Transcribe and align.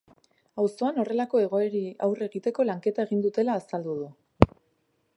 Auzoan 0.61 0.97
horrelako 1.03 1.41
egoerei 1.43 1.83
aurre 2.07 2.31
egiteko 2.31 2.67
lanketa 2.71 3.09
egin 3.09 3.25
dutela 3.27 3.59
azaldu 3.63 3.99
du. 4.03 4.13